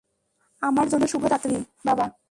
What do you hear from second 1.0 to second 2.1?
শুভরাত্রি, বাবা।